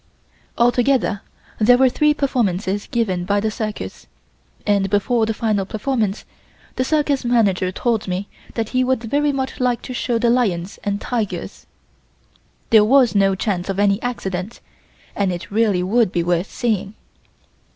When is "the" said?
3.39-3.51, 5.27-5.33, 6.75-6.83, 10.17-10.31